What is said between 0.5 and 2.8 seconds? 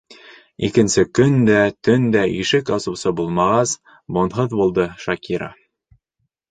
Икенсе көн дә, төн дә ишек